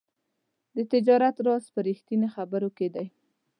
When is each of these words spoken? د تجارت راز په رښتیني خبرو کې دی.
د 0.75 0.77
تجارت 0.91 1.35
راز 1.45 1.65
په 1.73 1.79
رښتیني 1.87 2.29
خبرو 2.35 2.69
کې 2.77 2.87
دی. 2.95 3.07